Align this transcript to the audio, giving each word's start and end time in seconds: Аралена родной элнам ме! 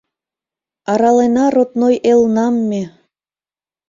Аралена 0.91 1.45
родной 1.55 1.95
элнам 2.11 2.55
ме! 2.69 2.83